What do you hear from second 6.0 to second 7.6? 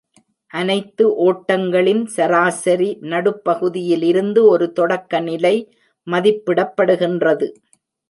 மதிப்பிடப்படுகின்றது.